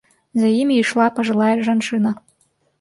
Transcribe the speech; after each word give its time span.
За 0.43 0.47
імі 0.61 0.77
ішла 0.85 1.05
пажылая 1.19 1.53
жанчына. 1.71 2.19